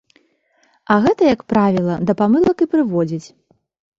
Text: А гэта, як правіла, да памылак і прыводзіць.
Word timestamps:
А 0.93 0.95
гэта, 1.03 1.21
як 1.35 1.41
правіла, 1.51 1.95
да 2.09 2.15
памылак 2.21 2.57
і 2.67 2.69
прыводзіць. 2.73 3.27